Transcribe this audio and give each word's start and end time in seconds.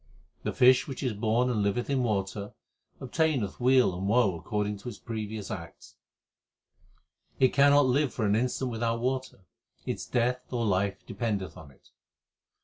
The 0.41 0.51
fish 0.51 0.87
which 0.87 1.03
is 1.03 1.13
born 1.13 1.47
and 1.51 1.61
liveth 1.61 1.87
in 1.87 2.01
water, 2.01 2.55
obtaineth 2.99 3.59
weal 3.59 3.93
and 3.95 4.07
woe 4.07 4.35
according 4.35 4.77
to 4.79 4.89
its 4.89 4.97
previous 4.97 5.51
acts. 5.51 5.95
It 7.39 7.53
cannot 7.53 7.85
live 7.85 8.11
for 8.11 8.25
an 8.25 8.35
instant 8.35 8.71
without 8.71 8.99
water; 8.99 9.41
its 9.85 10.07
death 10.07 10.51
or 10.51 10.65
life 10.65 11.05
dependeth 11.05 11.55
on 11.55 11.69
it. 11.69 11.91